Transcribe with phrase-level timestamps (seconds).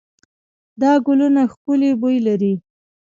[0.81, 2.53] دا ګلونه ښکلې بوی لري.